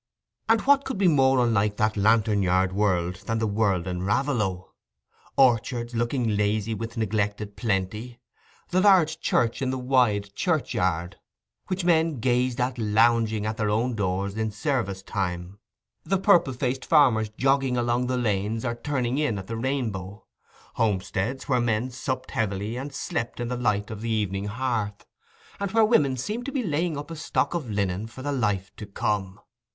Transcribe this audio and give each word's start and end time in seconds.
And 0.49 0.61
what 0.61 0.83
could 0.83 0.97
be 0.97 1.07
more 1.07 1.37
unlike 1.45 1.77
that 1.77 1.95
Lantern 1.95 2.41
Yard 2.41 2.73
world 2.73 3.17
than 3.27 3.37
the 3.37 3.45
world 3.45 3.85
in 3.85 4.01
Raveloe?—orchards 4.01 5.93
looking 5.93 6.35
lazy 6.35 6.73
with 6.73 6.97
neglected 6.97 7.55
plenty; 7.55 8.19
the 8.69 8.81
large 8.81 9.19
church 9.19 9.61
in 9.61 9.69
the 9.69 9.77
wide 9.77 10.33
churchyard, 10.33 11.17
which 11.67 11.85
men 11.85 12.19
gazed 12.19 12.59
at 12.59 12.79
lounging 12.79 13.45
at 13.45 13.57
their 13.57 13.69
own 13.69 13.93
doors 13.93 14.35
in 14.35 14.49
service 14.49 15.03
time; 15.03 15.59
the 16.03 16.17
purple 16.17 16.53
faced 16.53 16.83
farmers 16.83 17.29
jogging 17.29 17.77
along 17.77 18.07
the 18.07 18.17
lanes 18.17 18.65
or 18.65 18.73
turning 18.73 19.19
in 19.19 19.37
at 19.37 19.45
the 19.45 19.55
Rainbow; 19.55 20.25
homesteads, 20.73 21.47
where 21.47 21.61
men 21.61 21.91
supped 21.91 22.31
heavily 22.31 22.75
and 22.75 22.91
slept 22.91 23.39
in 23.39 23.49
the 23.49 23.55
light 23.55 23.91
of 23.91 24.01
the 24.01 24.09
evening 24.09 24.45
hearth, 24.45 25.05
and 25.59 25.69
where 25.73 25.85
women 25.85 26.17
seemed 26.17 26.47
to 26.47 26.51
be 26.51 26.63
laying 26.63 26.97
up 26.97 27.11
a 27.11 27.15
stock 27.15 27.53
of 27.53 27.69
linen 27.69 28.07
for 28.07 28.23
the 28.23 28.31
life 28.31 28.75
to 28.77 28.87
come. 28.87 29.39